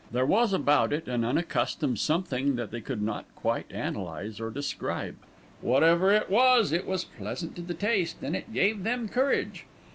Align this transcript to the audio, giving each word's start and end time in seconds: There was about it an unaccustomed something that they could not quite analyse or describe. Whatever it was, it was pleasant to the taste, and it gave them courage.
There 0.11 0.25
was 0.25 0.51
about 0.51 0.91
it 0.93 1.07
an 1.07 1.23
unaccustomed 1.23 1.99
something 1.99 2.55
that 2.55 2.71
they 2.71 2.81
could 2.81 3.03
not 3.03 3.25
quite 3.35 3.69
analyse 3.71 4.39
or 4.39 4.49
describe. 4.49 5.15
Whatever 5.61 6.11
it 6.11 6.27
was, 6.27 6.71
it 6.71 6.87
was 6.87 7.03
pleasant 7.03 7.55
to 7.57 7.61
the 7.61 7.75
taste, 7.75 8.15
and 8.23 8.35
it 8.35 8.51
gave 8.51 8.81
them 8.81 9.07
courage. 9.07 9.67